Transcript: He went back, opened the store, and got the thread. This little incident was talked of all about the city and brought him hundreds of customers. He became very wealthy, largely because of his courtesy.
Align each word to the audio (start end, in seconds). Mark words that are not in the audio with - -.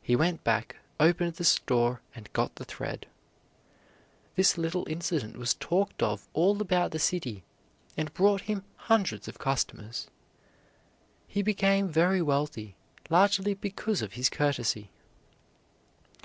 He 0.00 0.14
went 0.14 0.44
back, 0.44 0.76
opened 1.00 1.32
the 1.32 1.42
store, 1.44 2.00
and 2.14 2.32
got 2.32 2.54
the 2.54 2.64
thread. 2.64 3.06
This 4.36 4.56
little 4.56 4.86
incident 4.88 5.36
was 5.36 5.54
talked 5.54 6.00
of 6.00 6.28
all 6.32 6.62
about 6.62 6.92
the 6.92 7.00
city 7.00 7.42
and 7.96 8.14
brought 8.14 8.42
him 8.42 8.62
hundreds 8.76 9.26
of 9.26 9.40
customers. 9.40 10.06
He 11.26 11.42
became 11.42 11.88
very 11.88 12.22
wealthy, 12.22 12.76
largely 13.10 13.54
because 13.54 14.00
of 14.00 14.12
his 14.12 14.30
courtesy. 14.30 14.90